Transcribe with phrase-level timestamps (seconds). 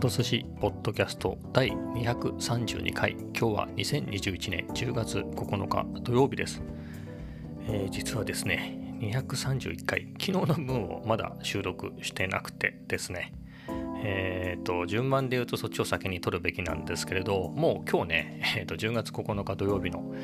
[0.00, 3.12] ト寿司ポッドキャスト第232回。
[3.38, 6.62] 今日は2021年10月9日土曜日です、
[7.68, 13.34] えー、実はですね231回昨日の分をまだ収録してなくてですね。
[14.02, 20.14] えーと、順番で言うとそっちを先に取るべきなんですけれどもう今日ね、えーと、10月9日土曜日の、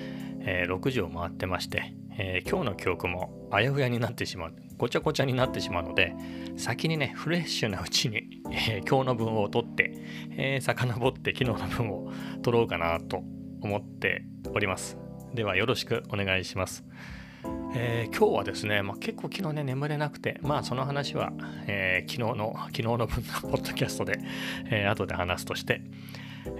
[0.41, 6.15] えー、6時を回ってまして、えー、今日の記憶もあやふやになってしまうごちゃごちゃになってしまうので
[6.57, 9.93] 先にねフレッシュなうちに、えー、今日の分を取って、
[10.31, 13.23] えー、遡って昨日の分を取ろうかなと
[13.63, 14.99] 思っております。
[15.35, 16.85] ではよろしくお願いします。
[17.75, 21.33] えー、今日はですね、まあ、結構昨日ね眠れなくてまあその話は、
[21.67, 24.19] え、昨日の昨日の分のポッドキャストで、
[24.71, 25.83] えー、後で話すとして。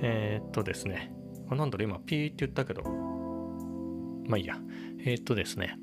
[0.03, 1.13] え、っとですね
[1.51, 3.06] なんだろう今ピーって言ったけど
[4.29, 4.57] まあいいや。
[5.01, 5.79] えー、っとですね。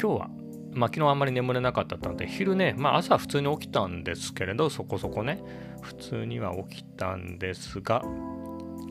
[0.00, 0.30] 今日は
[0.74, 5.42] まあ、昨日あんまり眠れなかったので昼ね、まあ、朝普通に起きたんですけれどそこそこね。
[5.82, 8.02] 普通には起きたんですが、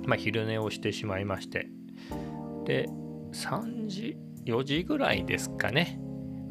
[0.06, 1.68] まあ、昼寝をしてしまいまして。
[2.66, 2.88] で
[3.34, 6.00] 3時4時ぐらいですかね、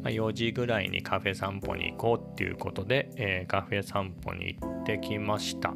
[0.03, 5.73] まあ、4時ぐらいにカフェ散歩に行こうっていうことで、えー、カフェ散歩に行ってきました。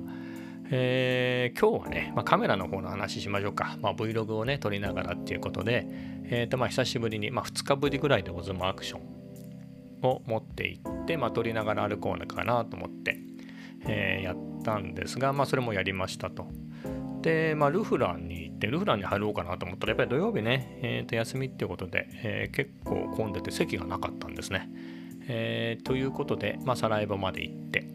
[0.70, 3.78] えー、今日はね、まあ、カメラの方の話しましょうか。
[3.82, 5.88] まあ、Vlog をね、撮りながらっていうことで、
[6.26, 13.18] えーとまあ、久しぶりに、まあ、2日ぶりぐらいでオズムアクションを持って行って、まあ、撮りながら歩こうのかなと思って、
[13.88, 16.48] えー、やったんですが、まあ、それもやりましたと。
[17.22, 24.70] で、まあ、ルフランに行って、ルフランに入ろうかなと思ったら、やっぱり土曜日ね、えー、と休みっていうことで、えー、結構混んでて席がなかったんですね。
[25.30, 27.88] えー、ということで、まあ、サラエボまで行って、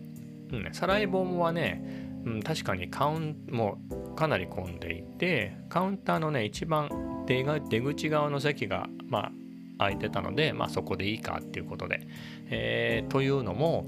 [0.52, 3.78] うん、サラエボはね、うん、確かにカウンも
[4.16, 9.32] かなり混んでいて、カウンターのね、一番出出口側の席が、まあ、
[9.78, 12.06] 空いてたので、まあ、そこでいいかっていうことで、
[12.50, 13.86] えー、というのも、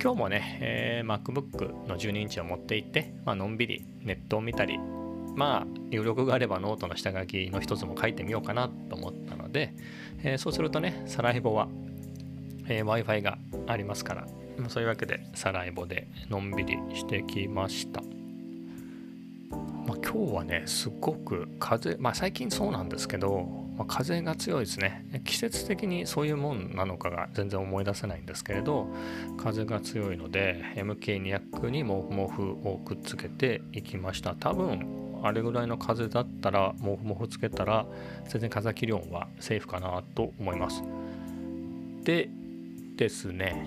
[0.00, 4.78] 今日もね、えー、MacBook の12インチを持って行って、まあのんびりネットを見たり、
[5.36, 9.74] まあ、余力があればノートの下書きの一つも書いてみようかなと思ったので、
[10.22, 11.68] えー、そうするとね、サライボは、
[12.68, 14.26] えー、Wi-Fi がありますから、
[14.68, 18.02] そういうわけでサライボでのんびりしてきました。
[19.86, 25.04] まあ、今日はね、すごく風、まあ最近そうなんですけど、まあ、風が強いですね。
[25.24, 28.86] 季節的にそういうもんなのかが全然思い出せないんですけれど
[29.36, 34.34] 風が強いので MK200 にモフモフをくっつけていきました。
[34.34, 37.86] 多分あれぐらいの風だったらモフモフつけたら
[38.28, 40.82] 全然風切り音はセーフかなと思います。
[42.04, 42.28] で
[42.96, 43.66] ですね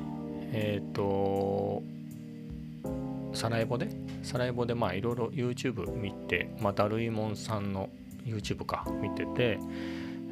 [0.53, 1.83] えっ、ー、と
[3.33, 3.89] サラエボで
[4.23, 7.89] サラエボでまあいろいろ YouTube 見て、まあ、ダルイモンさんの
[8.25, 9.59] YouTube か見てて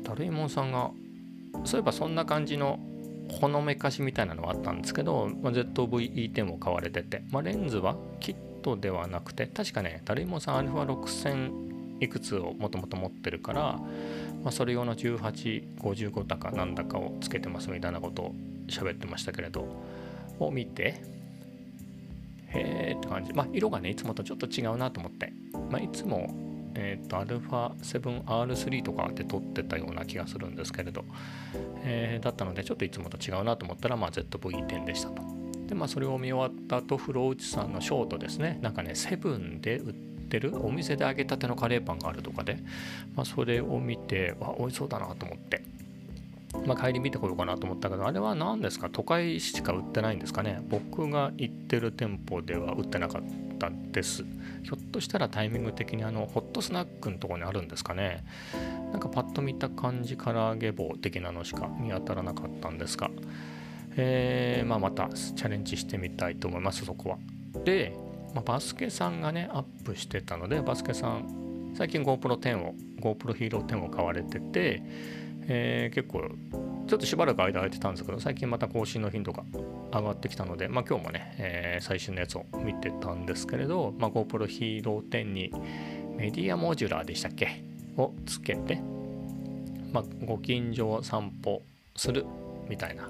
[0.04, 0.92] ダルイモンさんが
[1.64, 2.80] そういえばそんな感じの
[3.30, 13.62] ほのめかしみたいなのはあったんですけど、まあ、ZV-E10 も買われてて、まあ、レンズはキットではなくて確かねダルイモンさん α6000 いくつをもともと持ってるから、
[14.44, 18.36] まあ、それ用の1855だかなんだかをつけてますみたいなことを
[18.68, 20.05] 喋ってましたけれど。
[20.40, 21.02] を見て
[22.48, 23.34] へーって感じ。
[23.34, 25.34] まあ色がねいつもとちょっと違うなと思って、
[25.70, 26.34] まあ、いつも
[26.76, 31.06] えっ、ー、と、α7R3 とかで撮ってたような気がするんですけれど、
[31.84, 35.24] えー、だったので、ちょっといつもと違うなと思ったら、まあ、ZV-10 でしたと。
[35.68, 42.58] で、まあ、それを見終わった後、フローチさんのショートですね、なんかね、セブンで売ってる、お店で揚げたてのカレーパンがあるとかで、
[43.16, 45.64] まあ、それを見て、わ、美味しそうだなと思って、
[46.66, 48.90] まあ、帰り見てこようかなと思ったけど、あれは何ですか？
[48.90, 50.62] 都会しか売ってないんですかね？
[50.70, 54.24] 僕が行ってる店舗では売ってなかったです。
[54.64, 58.24] ひょっとしたらタイミング的にあのホットスナックのとこにあるんですかね？
[58.92, 63.12] なんかパッと見た感じ唐揚げ棒的なのしか見当たらなかったんですが、
[63.96, 67.18] えー、まあ、またチャレンジしてみたいと思いますそこは。
[67.64, 67.96] で、
[68.34, 74.82] まあ、バスケさんがねアップしてたのでバスケさん最近 GoPro10 を GoPro Hero 10を買われてて、
[75.48, 76.30] えー、結構
[76.88, 79.44] ちょっとしばらく間空いてたんですけど、最近また更新の頻度が
[79.92, 85.52] 上がってきたので、まあ、今日もね、えー、最新のやつを見てたんですけれど、まあ、GoPro Hero 10に
[86.16, 87.64] メディアモジュラーでしたっけ？
[87.98, 88.82] をつけて、
[89.92, 91.62] まあ、ご近所を散歩
[91.96, 92.26] する
[92.68, 93.04] みたいな。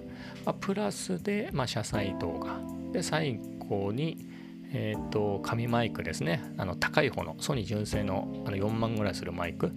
[0.46, 2.60] まあ、プラスで、まあ、車載動画。
[2.92, 4.26] で、最後に、
[4.74, 6.44] えっ、ー、と、紙マイクですね。
[6.58, 9.72] あの、高い方の、ソニー純正のあの4万ぐらいするマイク。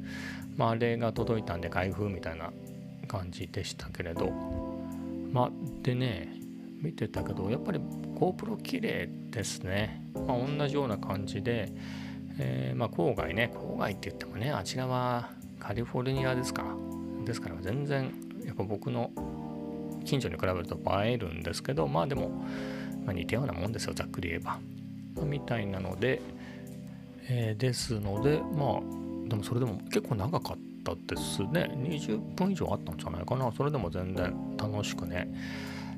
[0.59, 2.51] まあ、あれが届いたんで開封みたいな
[3.07, 4.31] 感じでしたけれど
[5.33, 5.51] まあ
[5.83, 6.29] でね
[6.83, 11.73] 見てたけどやっぱり GoPro 綺麗ですね、まあ、同じような感じで、
[12.39, 16.65] えー、まあ郊外ね郊外って言ってもねあちらはカリフォルニアですか
[17.25, 18.13] ですから全然
[18.45, 19.11] やっぱ僕の
[20.05, 22.31] 近所に比べると映えるんですけどまあでも、
[23.05, 24.59] ま、似たようなもんですよざっくり言えば
[25.25, 26.21] みたいなので、
[27.29, 31.71] えー、ですのでまあでもそれでも結構長かったですね。
[31.77, 33.53] 20分以上あったんじゃないかな。
[33.53, 35.29] それでも全然楽しくね。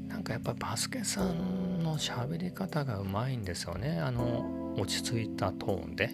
[0.09, 4.01] なんかやっぱバスケさんの喋り方がうまいんですよね。
[4.01, 6.11] あの落ち着いたトーンで。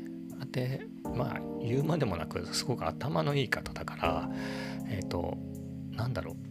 [0.52, 0.82] で
[1.14, 4.30] まあ言うまでもなくすごく頭のいい方だから
[4.88, 5.38] えっ、ー、と
[5.92, 6.46] なんだろう。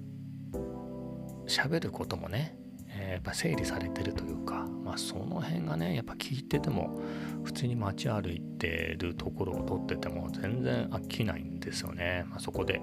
[1.48, 2.58] 喋ることもね
[3.08, 7.00] え、やっぱ整理されてるというか、まあ、その辺がねやっぱ聞いてても
[7.44, 12.82] 普通に街歩いてるところを撮ってても全然飽きないんですよね、まあ、そこで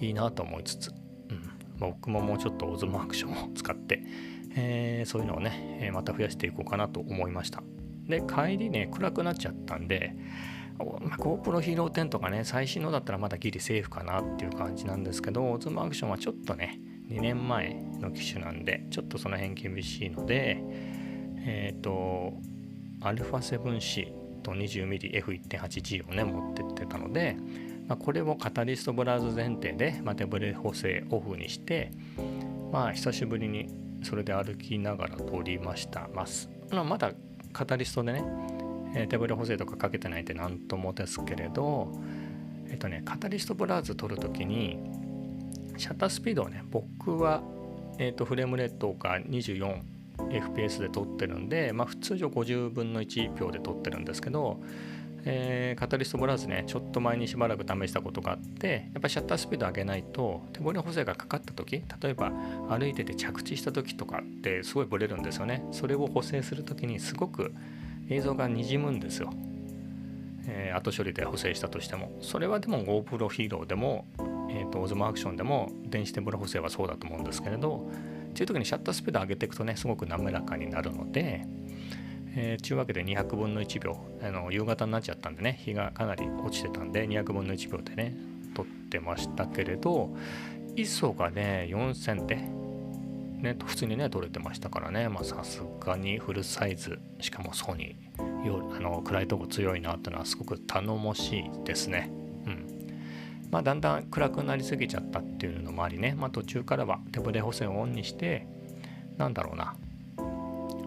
[0.00, 0.92] いいなと思いつつ、う
[1.34, 1.50] ん。
[1.78, 4.02] 僕ももうちょっとオズマアクションを使って、
[4.56, 7.62] えー、そういうのをね、えまた増やしていこうかなと思いました。
[8.08, 10.16] で帰りね暗くなっちゃったんで
[10.84, 20.62] ま、GoPro ヒーロー10とかね最新のだったらまだギリセーフかなっていう感じなんですけどオズマアクションはちょっとね2年前の機種なんでちょっとその辺厳しいので
[21.44, 22.34] えっ、ー、と
[23.00, 24.12] α7C
[24.42, 27.36] と 20mmF1.8G をね持ってってたので、
[27.86, 31.92] まあ、これをカタリストブラウズ前提で、まあ、手ブレ補正オフにして
[32.72, 33.68] まあ久しぶりに
[34.02, 36.08] それで歩きながら撮りました。
[36.14, 37.12] ます、まあ、まだ
[37.52, 38.24] カタリストでね、
[38.94, 41.92] えー、手ブレ補正とかかけてないって何ともですけれど
[42.68, 44.78] えっ、とねカタリストブラウズ撮るときに
[45.76, 47.42] シャッタースピードはね僕は、
[47.98, 54.60] えーと、フレームレートが 24fps で撮ってるんで、まあ、普通上50分の1秒で撮ってるんですけど、
[55.24, 62.32] えー、カタリストブラウズねちょっと前にしばらく試したことがあってやっぱシャッタースピード上げないと手ブレ補正がかかった時例えば
[62.68, 65.62] 歩いてて着地した時とかってすごいブレるんですよね。
[65.72, 67.52] それを補正する時にすごく
[68.08, 69.32] 映像がにじむんですよ。
[70.46, 72.10] えー、後処理で補正したとしても。
[72.20, 74.06] それはでも GoPro ヒーローでも
[74.52, 77.88] えーと、オズモアクションでも電子テンブラ補正はそうだと思うんですけれど
[78.30, 81.46] っていう時にシャッタースピード上げていくとねすごく滑らかになるので、
[82.34, 88.16] えー、ちゅうわけで200分の1秒あの夕方になっちゃったんでね日がかなり落ちてたんで200分の1秒でね
[88.54, 90.14] 撮ってましたけれど
[90.76, 92.60] ISO がね4000で
[93.40, 102.19] ね、普通にね撮れてましたからねさすがにフルサイズしかもソニーあの暗いとこ強いなってのはすごく頼もしいですね。
[103.50, 108.46] まあ、だんだん暗くなりすぎちゃったっていうのもありね、まあ、途中からは手ブレ補正をオンにして
[109.16, 109.74] なんだろうな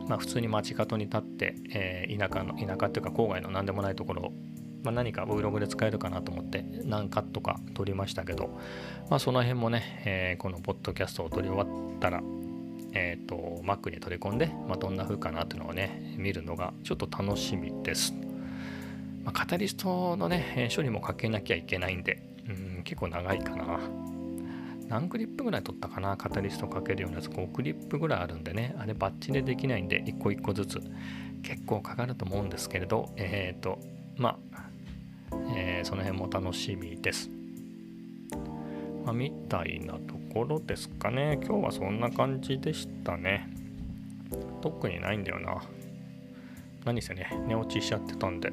[0.08, 4.34] まあ普通に街角に立って、えー、田舎の田舎っていうか郊外の何でもないところ、
[4.84, 8.48] まあ、何か Vlog で使えるかなと思って何カットか撮りましたけど、
[9.10, 12.22] まあ、その辺もね、えー、このポッドキャストを撮り終わったら
[12.96, 18.14] えーと、Mac に取り込んで、まあ、どんな風かなっていうのをね見るのがちょっと楽しみです。
[19.24, 23.80] まあ、カタリストのね処理もかけなきゃいけないんで、うん結構長いかな。
[24.88, 26.18] 何クリップぐらい取ったかな？
[26.18, 27.28] カタリストかけるようなやつ。
[27.28, 28.76] 5クリップぐらいあるんでね。
[28.78, 30.82] あれバッチでできないんで一個一個ずつ。
[31.42, 33.12] 結構かかると思うんですけれど。
[33.16, 33.80] えっ、ー、と
[34.18, 34.70] まあ、
[35.56, 37.30] えー、その辺も楽しみです。
[39.06, 41.40] まあ、みたいなところですかね。
[41.44, 43.50] 今日はそんな感じでしたね。
[44.62, 45.62] 特にないんだよな。
[46.86, 48.52] 何せね寝落ちしちゃってたんで。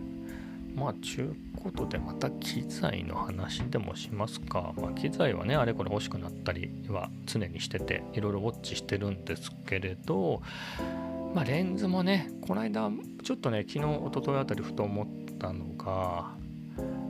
[0.75, 4.73] まあ、ちゅうことで、また機材の話でもしますか。
[4.77, 10.43] まあ、機材はね、あれこれ欲しくなったりは常にしてて、いろいろウォッチしてるんですけれど、
[11.35, 12.91] まあ、レンズもね、この間、
[13.23, 15.07] ちょっとね、昨日、一昨日あたりふと思っ
[15.39, 16.35] たのが、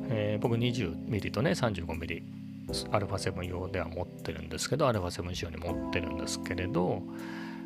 [0.09, 2.23] えー、僕 20mm とね、35mm、
[2.69, 7.03] α7 用では持ってるんですけど、α7 仕様に持ってるんですけれど、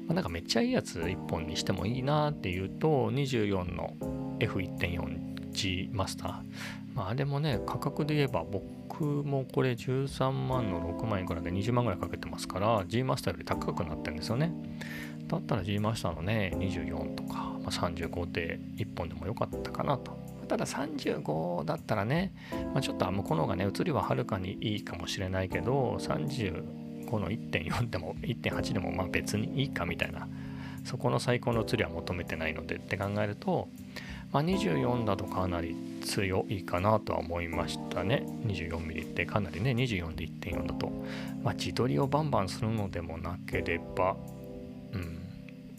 [0.07, 3.95] まあ、なんかめっちゃいいやつ1本にしてもいいなっていうと、24の
[4.39, 6.35] F1.4 G マスター。
[6.95, 14.53] まあ、あれもね、価格で言えば僕もこれ13万の6万円からいで20万ぐらいかけてますから、G マスターより高くなってるんですよね。
[15.27, 20.17] だったら G マスターのね、24とか、まあ、35で1本でもよかったかなと。
[20.47, 22.33] ただ35だったらね、
[22.73, 26.63] まあ、ちょっと向こうの方がね、映りははるかにいいかもしれないけど、35
[27.19, 30.29] の1.4でも1.8でもまあ別にいいかみたいな、
[30.85, 33.69] そこの最高の映りは求めてないのでって考えると、
[34.35, 38.27] まあ、24だとかなり強いかなとは思いましたね。
[38.47, 40.91] 24mm ってかなりね24で1.4だと、
[41.45, 44.17] まあ、自撮りをバンバンするのでもなければ
[44.93, 45.21] うん。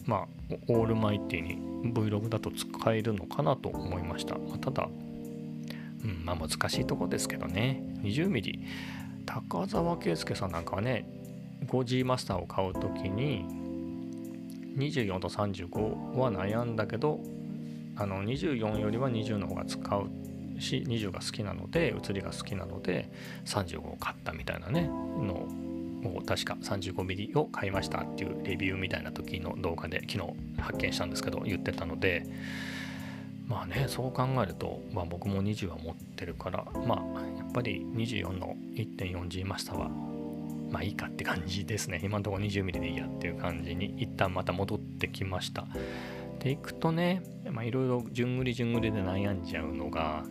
[0.06, 0.26] まあ
[0.68, 1.58] オールマイティに
[1.92, 4.88] Vlog だと使えるのかなと思いました、まあ、ただ
[6.04, 7.82] うんまあ難しいとこですけどね。
[8.04, 8.58] 20mm
[9.26, 11.06] 高沢圭介さんなんかはね
[11.66, 13.44] 5G マスターを買う時に
[14.78, 17.20] 24と35は悩んだけど
[17.96, 20.10] あの24よりは20の方が使う
[20.60, 23.10] し20が好きなので写りが好きなので
[23.44, 25.48] 35を買ったみたいなねの
[26.04, 32.24] を確か 35mm を買いましたっていうレビューみたいな時の動画で昨日発見したんですけど言ってたので
[33.46, 39.88] まあねそう考えると、まあ、僕も20は持ってるからまあやっぱり24の 1.4G マスターは
[40.70, 42.00] まあいいかって感じですね。
[42.02, 45.64] 今のところ 20mm でいいやっていう感じに一旦また戻ってきました。
[46.46, 50.22] でいくとねいろいろ順繰り順繰りで悩んじゃうのが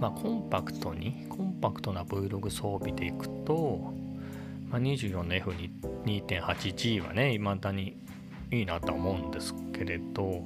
[0.00, 3.92] まあコンパクトにコンパクトな Vlog 装備でいくと、
[4.68, 5.34] まあ、24の
[6.04, 7.96] F2.8G はね未だに
[8.52, 10.44] いいなとは思うんですけれど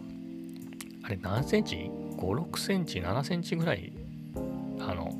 [1.03, 3.93] あれ何センチ ?56 センチ？7センチぐらい
[4.81, 5.13] あの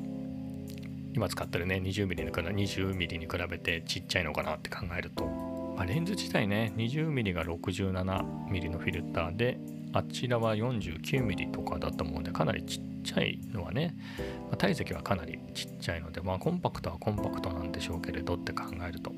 [1.13, 5.48] 今使ってるね 20mm の 20mm に比べてちっちゃいのかなって考えると、
[5.83, 9.57] あ、レンズ自体ね 20mm が 67mm のフィルターで
[9.93, 19.11] あちらは 49mm とかだと思うんでかなりちっちゃいのはね、まあ、体積はかなりちっちゃいのでまあコンパクトはコンパクトなんでしょうけれどって考えると。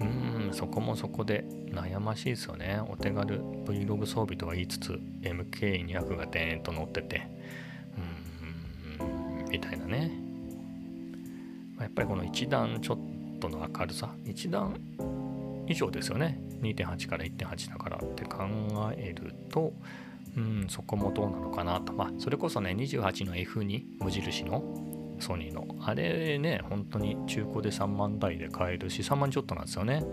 [0.00, 2.80] うんそこもそこで悩ましいですよね。
[2.88, 7.28] お手軽 Vlog 装備とは言いつつ MK200 がデーンと乗ってて
[9.00, 10.10] うんみたいなね、
[11.76, 14.74] まあ、やっぱりこの1段ちょっとの明るさ1段
[15.72, 16.40] 以上ですよね。
[16.60, 18.44] 2.8から1.8だからって考
[18.96, 19.72] えると
[20.36, 21.92] うんそこもどうなのかなと。
[21.92, 24.62] まあそれこそね28の F2 無印の
[25.18, 25.66] ソニーの。
[25.80, 30.04] あれね本当に中古で3万台で買えるし3万ちょっとなんですよね、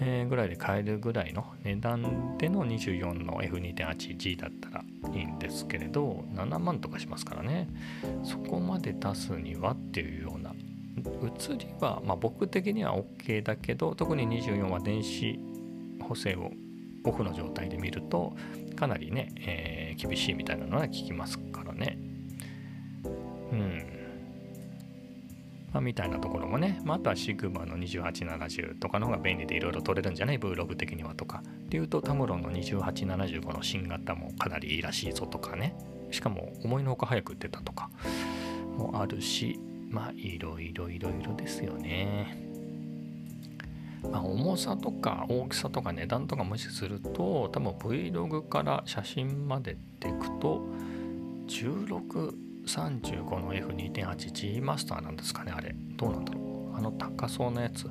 [0.00, 7.68] えー、ぐらいで買えるぐらいの値段での24の F2.8G だったらいいんですけれど7万とかしますからね。
[8.24, 10.45] そこまで出すにはっていうような
[11.36, 15.38] 写りは、まあ、僕的には OK だけど特に24は電子
[16.02, 16.50] 補正を
[17.04, 18.34] オフの状態で見ると
[18.76, 21.98] かなりね、えー、厳しいみたいなのは聞きますからね。
[23.04, 23.96] うん。
[25.72, 31.42] まあ、みたいなところもね、まあ、あとはシグマの2870とかの方が便利でいろいろ撮れるんじゃない？Vlog 的にはとか。
[31.46, 35.76] っていうとタムロンの2875の新型もかなりいいらしいぞとかね。
[36.10, 37.90] しかも思いのほか早く出たとか
[38.76, 39.58] もあるし
[39.96, 42.36] まあいろいろいろいろですよね。
[44.12, 50.60] まあ、重さとか大きさとか値段とか無視すると多分 Vlog から写真までっていくと
[51.48, 52.34] 16
[52.66, 55.74] 35の F2.8G マスターなんですかねあれ。
[55.96, 56.40] どうなんだろ
[56.74, 56.76] う。
[56.76, 57.88] あの高そうなやつ。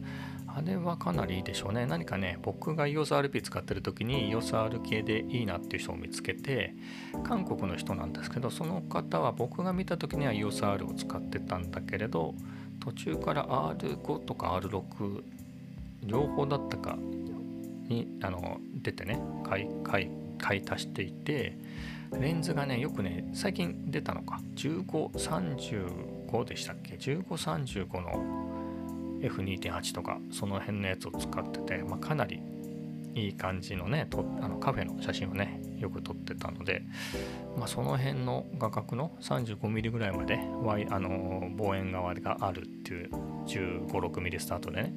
[0.57, 1.85] あれはかなりいいでしょうね。
[1.85, 6.74] 何かね僕が EOSRP 使ってる時に EOSR 系でいいなっていう人を見つけて
[7.25, 12.33] 韓国の人なんですけどその方は僕が見た時には EOSR を使ってたんだけれど
[12.79, 15.24] 途中から R5 とか R6
[16.03, 16.97] 両方だったか
[17.89, 21.57] にあの出てね買い買い買い足していて
[22.17, 24.39] レンズがねよくね最近出たのか。
[24.55, 28.54] 1535でしたっけ？1535の
[29.29, 32.41] F2.8 とかその辺のやつを使ってて、まあ、かなり
[33.15, 36.84] いい感じのねとあのカフェの写真をねよく撮ってたので、
[37.58, 40.38] まあ、その辺の画角の 35mm ぐらいまで
[40.89, 43.10] あの望遠側があるっていう
[43.48, 44.94] 1516mm スタートでね。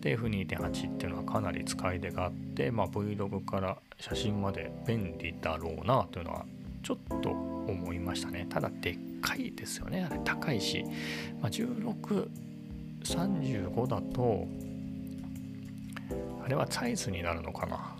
[0.00, 6.44] で F2.8 っていうのはかなり使い出があって、まあ、Vlog から写真まで便利だろうなというのは
[6.82, 8.46] ちょっと思いましたね。
[8.50, 10.04] ただでっかいですよね。
[10.04, 10.84] あれ高いし、
[11.40, 11.50] まあ、
[13.04, 14.46] 35だと
[16.44, 17.96] あれはサイズになるのかな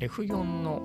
[0.00, 0.82] ？F4 の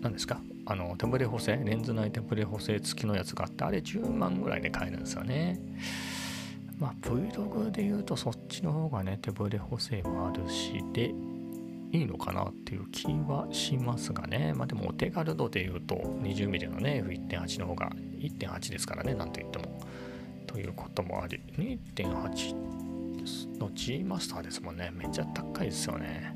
[0.00, 0.40] 何ですか？
[0.66, 5.60] あの手ブレ補正レンズ内手ブレ補正付きのやつがあってあれ10万ぐらいで買えるんですよね。
[6.78, 11.14] まあ Vlog で言うとそっちの方がね手ブレ補正もあるしで
[11.92, 14.52] いいのかなっていう気はしますがね。
[14.54, 19.80] まあでもお手軽度で言うと 20mm のね F1.8 の方が1.8ですからねなんと言っても。
[20.46, 24.90] ということもあり2.8の G マスターですもんね。
[24.94, 26.34] めっちゃ高いですよね。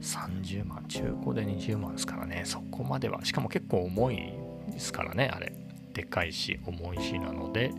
[0.00, 2.42] 30万中古で20万ですからね。
[2.44, 3.24] そこまでは。
[3.24, 4.16] しかも結構重い
[4.70, 5.30] ですからね。
[5.32, 5.52] あれ。
[5.94, 7.72] でかいし重いしなので。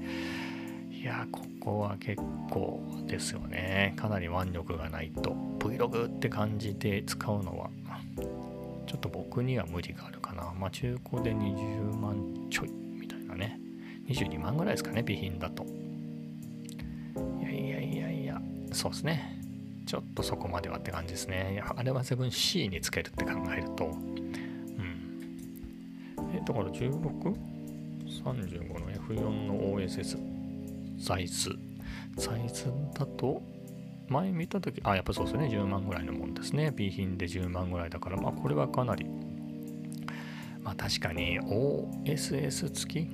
[0.91, 3.93] いやここは結構ですよね。
[3.95, 5.35] かなり腕力がないと。
[5.59, 7.69] Vlog って感じで使うのは。
[8.85, 10.51] ちょっと僕には無理があるかな。
[10.59, 12.78] まあ中古で20万ちょい。
[14.09, 15.65] 22万ぐらいですかね備品だと。
[17.39, 18.41] いやいやいやいや。
[18.71, 19.39] そうですね。
[19.85, 21.63] ちょっとそこまではって感じですね。
[21.75, 23.85] あれは 7C につけるって考えると。
[23.85, 24.25] うん。
[26.33, 30.17] えだから1635の F4 の OSS
[30.99, 31.57] サイズ。
[32.17, 33.41] サイズだと、
[34.09, 36.71] 前見たとき、あ、やっぱそうですね、10万ぐらいのもんですね。
[36.75, 39.05] B 品で10万ぐらいだから、まあこれはかなり、
[40.61, 43.09] まあ確かに OSS 付き、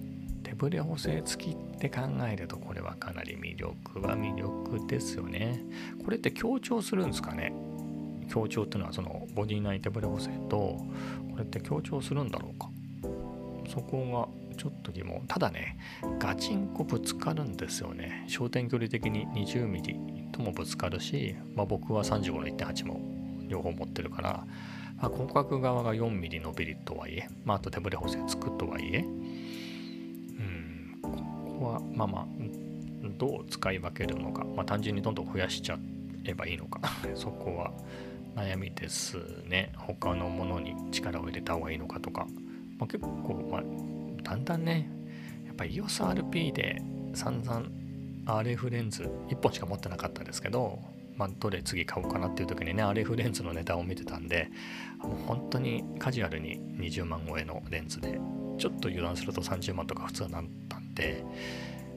[0.45, 5.65] 手ブレ補正付きって考えると、これはかなり魅力は魅力ですよね。
[6.03, 7.51] これって強調するんですかね？
[8.29, 10.85] 強調っていうのはそのボディ内手ブレ補正とこ
[11.37, 12.69] れって強調するんだろうか？
[13.67, 15.23] そこがちょっと疑問。
[15.27, 15.77] ただね
[16.19, 18.25] ガチンコぶつかるんですよね。
[18.29, 22.99] 焦点距離的に 20mm ともぶつかるし、まあ、僕は35の1.8も
[23.47, 24.45] 両方持ってるから、
[24.97, 29.05] まあ、広角側が 4mm 伸びるとはいえ、まあ、あと手ブレ補正つくとはいえ
[31.93, 32.25] まあまあ
[33.17, 35.77] どう使い分けるのか、まあ、単純にどんどん増やしちゃ
[36.23, 36.81] えばいいのか。
[37.15, 37.71] そこは
[38.35, 39.17] 悩みです
[39.47, 39.71] ね。
[39.77, 42.27] 他のものに力を入れた方がいいのかとか、
[42.77, 43.63] まあ、結構、まあ、
[44.23, 44.89] だんだんね
[45.45, 46.81] やっぱり EOSRP で
[47.13, 47.65] 散々
[48.25, 50.79] RF レンズ1本しか持ってなかったんですけど、
[51.15, 54.49] まあ、どれ次買おうかなっていう時にね RF レンズの値段を見てたんで
[54.97, 58.19] もう本当にカジュアルに20万超えのレンズで
[58.57, 60.49] ちょっと油断すると30万とか普通なん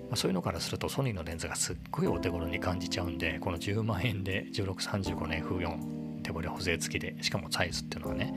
[0.09, 8.35] まあ、そういうのからするとソニーのレンズがすっごいお手頃に感じちゃうんでこの10万円で1635年 F4 手ブレ補正付きでしかもサイズっていうのはね、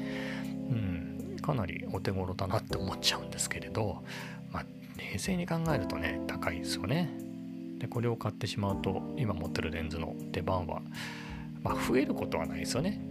[0.70, 4.03] うん、かなりお手頃だなって思っちゃうんですけれど、
[4.51, 4.65] まあ、
[4.98, 7.10] 冷静に考えるとね高いですよね。
[7.80, 10.82] でこれを買ってしまうと今持ってるレンズの出番は、
[11.63, 13.01] まあ、増えることはないですよね。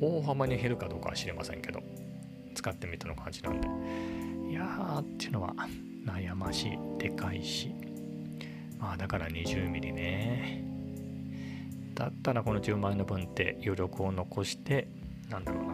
[0.00, 1.82] 大幅に減るかどうかは知りませんけど
[2.54, 3.68] 使ってみての感じなんで。
[4.50, 5.54] いやーっていうのは
[6.10, 7.74] 悩ましいでかいし。
[8.78, 10.64] まあだから 20mm ね。
[11.94, 14.88] だったらこの10万円の分って余力を残して
[15.28, 15.72] なんだろうな。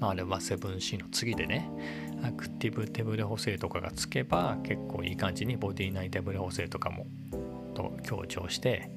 [0.00, 1.68] まああれは 7C の次でね。
[2.22, 7.06] アクティブ手ブレ補正とかがつけば結構いい感じにボディ内手ブレ補正とかも
[7.74, 8.90] と強調して、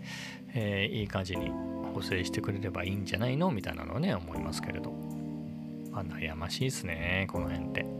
[0.53, 1.51] えー、いい感じに
[1.93, 3.51] 補正してくれればいいんじゃないの？
[3.51, 4.91] みたいなのはね思いますけれど、
[5.91, 7.96] まあ、悩ましいですねこの辺って。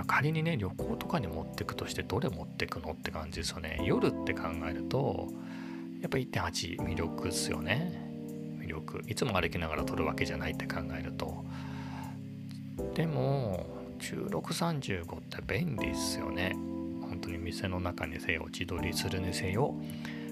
[0.00, 3.80] だ仮にね旅行とかに持ってくとしてどれ持ってくのって感じですよね。
[3.84, 5.28] 夜って考えると
[6.00, 8.10] やっぱ1.8魅力っすよね。
[8.60, 9.02] 魅力。
[9.06, 11.44] いつも歩きながら撮るわけじゃないって考えると。
[12.94, 13.66] でも
[13.98, 16.52] 1635って便利っすよね。
[17.02, 19.74] 本当に店の中にせよ自撮りするにせよ、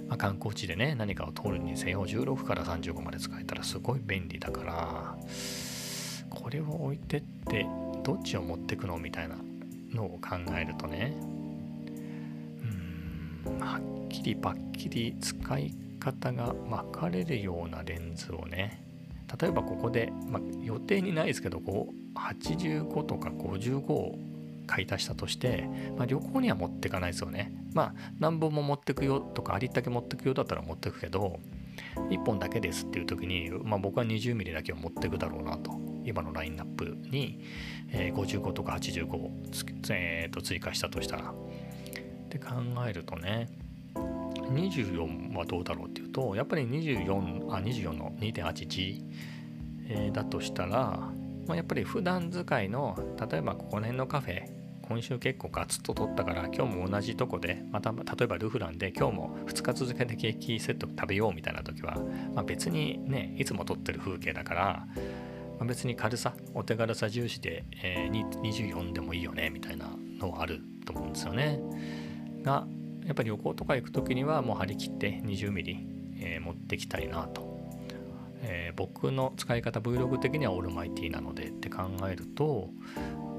[0.09, 2.07] まあ、観光地でね何かを撮るにせよ。
[2.07, 5.17] 16から35まで使えたらすごい便利だから。
[6.31, 7.67] これを置いてって
[8.03, 9.37] どっちを持ってくのみたいな。
[9.93, 11.17] のを考えるとね。
[13.47, 18.85] うんはっきりパッキリ使い方が分かれるようなレンズをね。
[19.41, 21.59] 例えばここで、ま、予定にないですけど
[22.15, 24.19] 85とか55を
[24.67, 27.53] 買い足したとして、ま、旅行には持ってかないですよね。
[27.75, 31.41] まあ何本も持ってくよとかありったけ持ってくよだったら持ってくけど
[32.11, 35.88] 1本だけですっていう時に、まあ、僕は 20mm だけを持ってくだろうなと。
[36.09, 37.41] 今のラインナップに、
[37.91, 39.31] えー、55とか85を
[39.91, 41.33] えー、と追加したとしたら。
[42.29, 43.49] って考えるとね
[43.95, 49.03] 24はどうだろうっていうとやっぱり24あ24の 2.8G、
[49.89, 50.69] えー、だとしたら、
[51.47, 52.99] まあ、やっぱり普段使いの
[53.31, 54.43] 例えばここら辺のカフェ
[54.83, 61.99] 今週結構ガツッと取ったから今日も同じとこでまた例えばルフランで今日も2日続けてケーキセット食べようみたいな時は、
[62.35, 64.87] まあ、別にねいつも撮ってる風景だから
[65.59, 71.61] まあ、別に軽さお手軽さ重視で、えー、24でもいいよねみたいなのはあると思うんですよね。
[72.43, 72.67] が
[73.05, 75.77] やっぱり旅行とか行く時にはもう張り切って 20mm、
[76.21, 77.59] えー、持ってきたいなと、
[78.43, 82.71] えー、僕の使い方 Vlog 的にはオールマイティなのでって考えると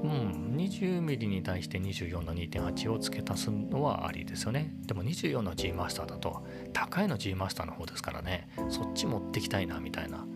[0.02, 4.74] うん、20mm に対して24の2.8を付け足すのはありですよね。
[4.86, 10.26] でも24の G マスターだと高いの G マスターの方ですからね、そっち持ってきたいなみたいな。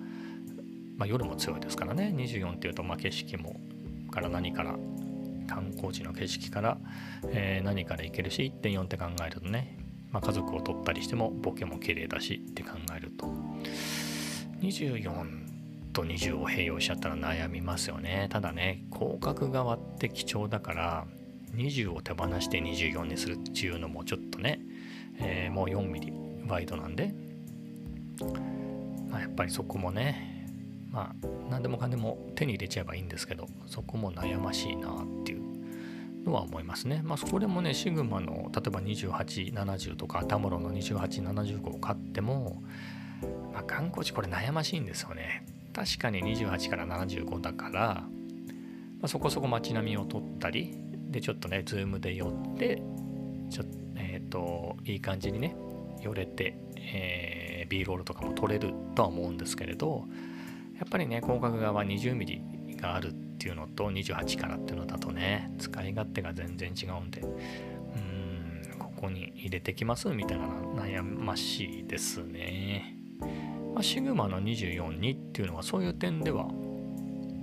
[0.96, 2.12] まあ、夜も強いですからね。
[2.16, 3.61] 24っていうとまあ景色も
[4.11, 4.76] から何から
[5.48, 6.78] 観光地の景色から、
[7.28, 9.76] えー、何から行けるし1.4って考えるとね、
[10.11, 13.26] まあ、家族を撮ったりしてもボケも綺麗だしって考えると。
[14.61, 15.44] 24
[15.92, 18.28] と20を併用しちゃったら悩みますよね。
[18.30, 21.07] ただね広角側って貴重だから
[21.54, 24.61] 20を手放して24にするっていうのもちょっとね、
[25.18, 27.14] えー、もう 4mm ワイドなんで、
[29.09, 30.33] まあ、やっぱりそこもね
[30.94, 35.42] まあ何でもかんでも手に入れちゃえばいいんですけどそこも悩ましいなっていう
[36.24, 37.02] のは思いますね。
[37.04, 42.62] まあそこでもねシグマの例えば2870とかタモロの2875を買っても、
[43.52, 45.44] まあ、観光地これ悩ましいんですよね。
[45.74, 48.07] 確かに28から75だから、ま
[49.02, 50.78] あ、そこそこ街並みを撮ったり
[51.11, 52.80] でちょっとねズームで寄って
[53.50, 53.64] ちょ
[53.96, 55.57] えっ、ー、といい感じにね
[56.00, 60.04] 寄れて、えー、B ロールとかも撮れるとは思うんですけれど
[60.84, 72.98] やっぱりね広角側 20mm があるっていうのと28からっていうのだとね使い勝手が全然違うんでうんここに入れてきますみたいな悩ましいですね。
[73.74, 76.44] まあ、シグマの242っていうのはそういう点では、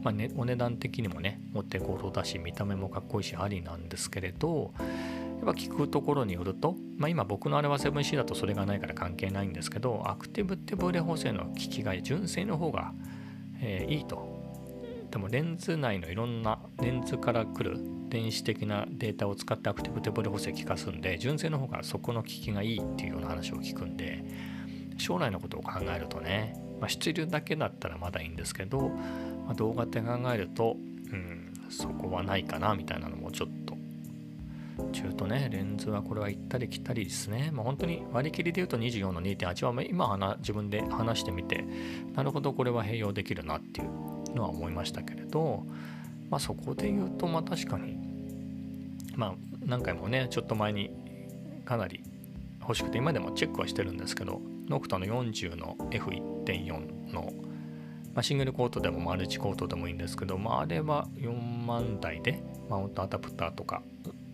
[0.03, 12.93] まあね、お値段的にもね持ってこうだし見た目もかっこいいしありなんですけれどやっぱ聞くところによると、まあ、今僕のあれは 7C だとそれがないから関係ないんですけどアクティブ手ブレ補正の効きが純正の方が、
[13.61, 14.41] えー、いいと。
[15.11, 17.77] でもレンズ内のいろんなレンズから来る
[18.09, 24.23] 電子的なデータを使ってアクティブ手ブレ補正効かすんで純正の方がそこの効きがいいっていうような話を聞くんで
[24.97, 30.77] 将来のことを考えるとね、まあ、出流だけだったらまだいいんですけど、まあ、動画って考えると、
[31.11, 33.70] うん、そこはないかなみたいなのもちょっと
[34.91, 37.51] 中とね、レンズはこれは行ったり来たりですね。
[37.53, 41.65] まあ、本当に割り切りで言うと24の2.8は今自分で話してみて、
[42.13, 45.65] なるほどこれは併用できるなっていうのは思いましたけれど、
[46.29, 47.97] まあ、そこで言うと、まあ確かに、
[49.15, 49.33] まあ
[49.65, 50.91] 何回もね、ちょっと前に
[51.65, 52.03] かなり
[52.61, 57.31] 欲しくて今でもチェックはしてるんですけど、ノクタの40の F1.4 の
[58.13, 63.81] まあ、シングルコートでもマルチコートでもいいんですけど、まあ、あれは4万台でマウントアダプターとか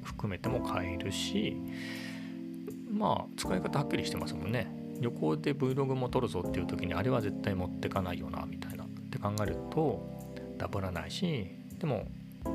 [0.08, 1.58] 含めても買えるし
[2.90, 4.72] まあ使い方はっきりしてますもんね。
[5.00, 10.02] 旅行で Vlog も撮るぞっていう時にあれは絶対持ってかないよなみたいなって考えると
[10.58, 12.08] ダブらないしでも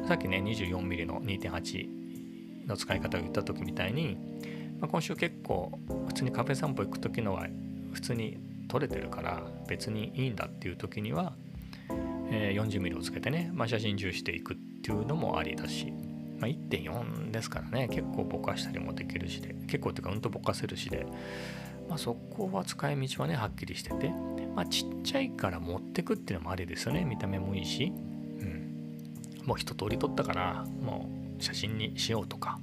[0.09, 4.17] さっきね 24mm の2.8の使い方を言った時みたいに、
[4.81, 7.47] まあ、今週結構普通にカフェ散歩行く時のは
[7.93, 8.39] 普通に
[8.69, 11.35] 撮れてるから別にいいんだっていう時には、
[12.31, 15.93] えー、40mm をつけてね、まあ、写真重視していくっていうのもありだし。
[16.43, 17.87] まあ、1.4ですからね。
[17.87, 19.55] 結構ぼかしたりもできるしで。
[19.69, 21.07] 結構っていうかうんとぼかせるしで、
[21.89, 24.09] まあ、そこは使い道はねはっきりしてて、
[24.57, 27.05] まあ、ちっちゃいから持ってくっていうのもありですよね。
[27.05, 32.59] 見た目もいいし、うん、もう一通り撮ったからもう写真にしようとか、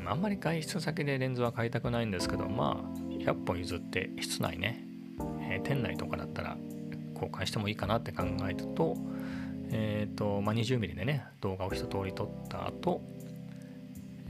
[0.00, 4.82] うん、あんまり外出先でレンズは買いたくないんですけどまあ100本譲って室内ね、
[5.50, 6.56] えー、店内とかだったら
[7.12, 8.96] 交換してもいいかなって考えると
[9.72, 13.00] えっ、ー、と、まあ、20mm でね、動画を一通り撮った後、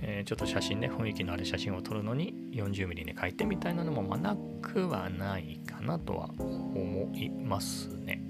[0.01, 8.23] えー、ちょっと写真ね、雰囲気のある写真を撮るのに 40mm に書いてみたいなのも、ま、なくはないかなとは思いますね。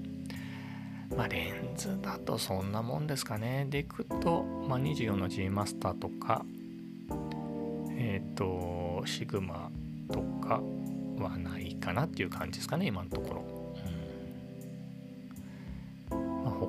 [1.15, 3.67] まあ、レンズだとそんなもんですかね。
[3.69, 6.43] でいくと、まあ、24の G マスターとか、
[7.91, 9.71] えっ、ー、と、シグマ
[10.11, 10.61] とか
[11.17, 13.52] はないかなっていう感じですかね、今のところ。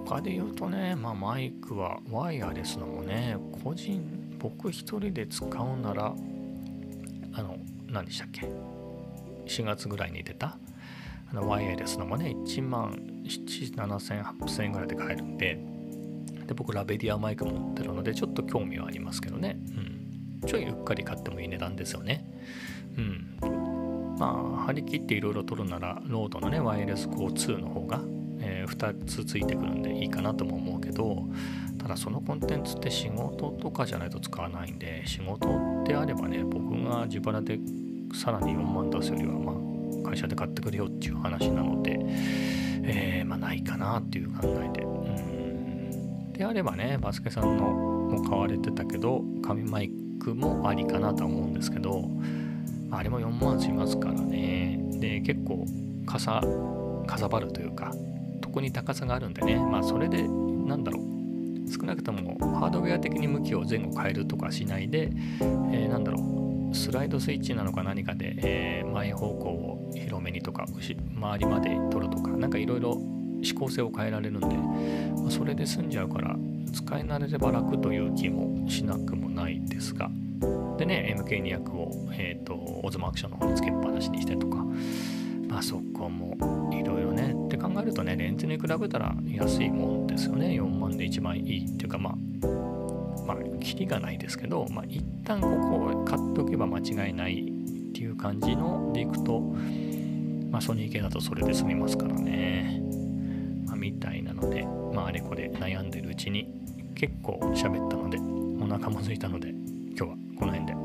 [0.04, 6.14] 他で言うとね、まあ、マイクはワイヤレスのもね、個人、僕一人で使うなら、
[7.32, 7.56] あの、
[7.88, 8.46] 何でしたっけ
[9.46, 10.58] ?4 月ぐらいに出た、
[11.30, 12.92] あのワイヤレスのもね、1万
[13.24, 15.58] 7、7000、8000円ぐらいで買えるんで、
[16.46, 19.58] で、僕ラベリアマイク持ってるので、ちょっと興味はありますけどね。
[20.42, 20.46] うん。
[20.46, 22.24] ちょいゆっかり買ってもいい値段ですよね。
[22.98, 23.38] うん。
[24.18, 28.00] まあ、張り切っていろいろ撮るなら、ロードのね、ワイヤレス GO2 の方が
[28.44, 31.24] えー、2つついてくるんでいいかなとも思うけど
[31.78, 35.48] ただそのコンテンツって仕事とかじゃないと使わないんで仕事
[35.84, 37.58] であればね僕が自腹で
[38.14, 41.98] さらに4万出すよりはまあ会社で買ってくれよっていう話なので、
[42.84, 44.84] えー、まあないかなっていう考えで。
[44.84, 46.32] うん。
[46.32, 52.08] であればねバスケさんのも買われてたけど紙マイクもありかなとは思うんですけど
[52.90, 54.80] あれも4万しますからね。
[54.92, 55.66] で結構
[56.06, 56.42] かさ
[57.06, 57.92] かさばるというか
[58.54, 59.56] こに高さがあるんでね。
[59.56, 61.14] まあそれでなんだろう。
[61.70, 65.10] 少なくともハードウェア的に向きを前後変えるとかしないで、
[65.72, 66.74] えー、なんだろう。
[66.74, 73.00] スライドスイッチなのか何かで、えー、前方向を広めにとか周りまで取るとか何かいろいろ
[73.40, 74.46] 指向性を変えられるんで、
[75.22, 76.36] まあ、それで済んじゃうから
[76.72, 80.10] 使い慣れれば楽という気もしなくもないですが。
[80.76, 84.64] でね MK200 を、えーと、とオズマアクションの方につけっぱなしにしてとか。
[85.54, 86.36] まあそっも
[86.72, 90.48] いろいろねって考えるとねレンズに比べたら安いもんですよね。
[90.48, 92.46] 4万で一番いいっていうかまあ
[93.26, 99.40] まあキリがないですけどまあ一旦ここを買っておけば間違いないっていう感じのでいくと
[100.50, 102.80] まあソニー系だとそれで済みますからね。
[103.66, 104.64] まあみたいなので
[104.94, 106.52] まああれこれ悩んでるうちに
[106.94, 108.18] 結構喋ったので
[108.62, 110.83] お腹も空いたので今日はこの辺で。